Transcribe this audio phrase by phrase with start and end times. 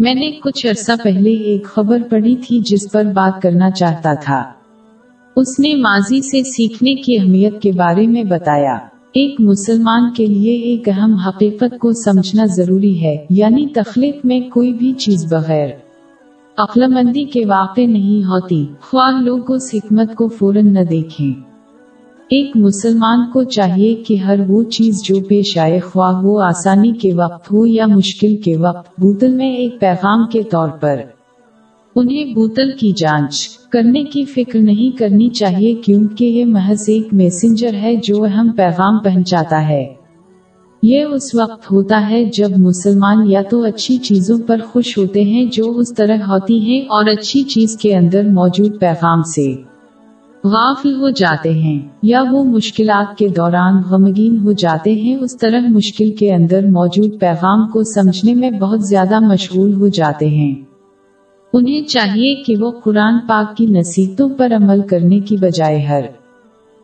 [0.00, 4.52] میں نے کچھ عرصہ پہلے ایک خبر پڑھی تھی جس پر بات کرنا چاہتا تھا۔
[5.36, 8.74] اس نے ماضی سے سیکھنے کی اہمیت کے بارے میں بتایا۔
[9.12, 14.72] ایک مسلمان کے لیے ایک اہم حقیقت کو سمجھنا ضروری ہے یعنی تخلیق میں کوئی
[14.72, 15.68] بھی چیز بغیر
[16.56, 21.49] عقلمندی کے واقع نہیں ہوتی۔ خواہ لوگ اس حکمت کو فوراً نہ دیکھیں۔
[22.30, 27.12] ایک مسلمان کو چاہیے کہ ہر وہ چیز جو پیش آئے خواہ وہ آسانی کے
[27.12, 31.00] وقت ہو یا مشکل کے وقت بوتل میں ایک پیغام کے طور پر۔
[31.96, 37.74] انہیں بوتل کی جانچ کرنے کی فکر نہیں کرنی چاہیے کیونکہ یہ محض ایک میسنجر
[37.74, 39.86] ہے جو اہم پیغام پہنچاتا ہے۔
[40.82, 45.44] یہ اس وقت ہوتا ہے جب مسلمان یا تو اچھی چیزوں پر خوش ہوتے ہیں
[45.44, 49.69] جو اس طرح ہوتی ہیں اور اچھی چیز کے اندر موجود پیغام سے۔
[50.44, 55.60] غافل ہو جاتے ہیں، یا وہ مشکلات کے دوران غمگین ہو جاتے ہیں، اس طرح
[55.68, 60.54] مشکل کے اندر موجود پیغام کو سمجھنے میں بہت زیادہ مشغول ہو جاتے ہیں۔
[61.52, 66.00] انہیں چاہیے کہ وہ قرآن پاک کی نصیحتوں پر عمل کرنے کی بجائے ہر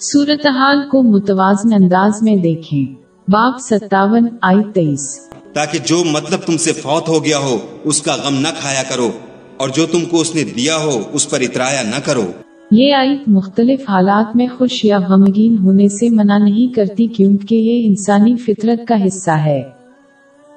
[0.00, 2.94] صورتحال کو متوازن انداز میں دیکھیں۔
[3.30, 5.20] باب ستاون آئی تیئیس۔
[5.52, 9.10] تاکہ جو مطلب تم سے فوت ہو گیا ہو، اس کا غم نہ کھایا کرو،
[9.56, 12.26] اور جو تم کو اس نے دیا ہو، اس پر اترایا نہ کرو۔
[12.70, 17.86] یہ آیت مختلف حالات میں خوش یا غمگین ہونے سے منع نہیں کرتی کیونکہ یہ
[17.86, 19.62] انسانی فطرت کا حصہ ہے۔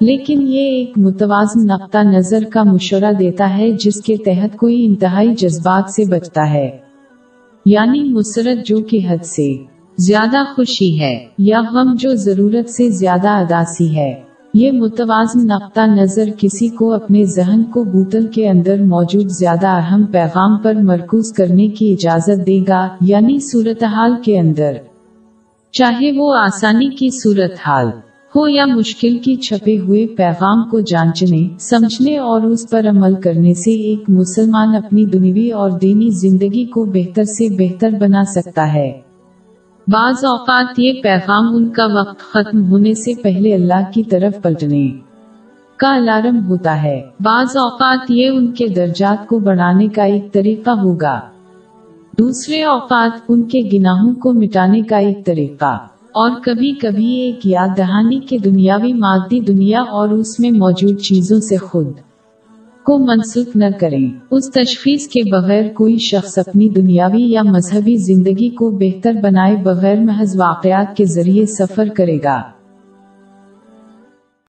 [0.02, 5.36] لیکن یہ ایک متوازن نقطہ نظر کا مشورہ دیتا ہے جس کے تحت کوئی انتہائی
[5.36, 6.78] جذبات سے بچتا ہے۔
[7.66, 9.56] یعنی مسرت جو کہ حد سے
[9.98, 16.30] زیادہ خوشی ہے یا غم جو ضرورت سے زیادہ اداسی ہے۔ یہ متوازن نقطہ نظر
[16.38, 21.68] کسی کو اپنے ذہن کو بوتل کے اندر موجود زیادہ اہم پیغام پر مرکوز کرنے
[21.68, 24.74] کی اجازت دے گا یعنی صورتحال کے اندر۔
[25.72, 27.88] چاہے وہ آسانی کی صورتحال
[28.36, 33.54] ہو یا مشکل کی چھپے ہوئے پیغام کو جانچنے، سمجھنے اور اس پر عمل کرنے
[33.54, 39.13] سے ایک مسلمان اپنی دنوی اور دینی زندگی کو بہتر سے بہتر بنا سکتا ہے۔
[39.88, 44.92] بعض اوقات یہ پیغام ان کا وقت ختم ہونے سے پہلے اللہ کی طرف پلٹنے
[45.78, 50.70] کا الارم ہوتا ہے۔ بعض اوقات یہ ان کے درجات کو بڑھانے کا ایک طریقہ
[50.70, 51.22] ہوگا۔
[52.20, 55.78] دوسرے اوقات ان کے گناہوں کو مٹانے کا ایک طریقہ۔
[56.14, 61.40] اور کبھی کبھی ایک یاد دہانی کے دنیاوی مادی دنیا اور اس میں موجود چیزوں
[61.40, 61.88] سے خود
[62.84, 68.50] کو منسوخ نہ کریں۔ اس تشخیص کے بغیر کوئی شخص اپنی دنیاوی یا مذہبی زندگی
[68.50, 72.53] کو بہتر بنائے بغیر محض واقعات کے ذریعے سفر کرے گا۔